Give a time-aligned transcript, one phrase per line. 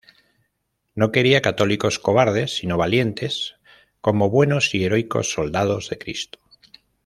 [0.95, 3.57] No quería católicos cobardes, sino valientes
[4.01, 6.39] como buenos y heroicos soldados de Cristo.